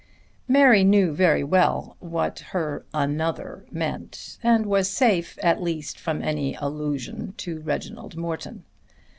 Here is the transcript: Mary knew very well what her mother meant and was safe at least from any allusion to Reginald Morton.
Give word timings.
Mary 0.47 0.83
knew 0.83 1.13
very 1.13 1.43
well 1.43 1.95
what 1.99 2.39
her 2.53 2.83
mother 2.91 3.67
meant 3.69 4.39
and 4.41 4.65
was 4.65 4.89
safe 4.89 5.37
at 5.43 5.61
least 5.61 5.99
from 5.99 6.23
any 6.23 6.55
allusion 6.55 7.35
to 7.37 7.59
Reginald 7.61 8.15
Morton. 8.17 8.63